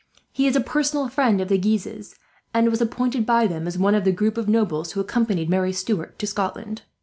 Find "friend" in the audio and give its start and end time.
1.09-1.39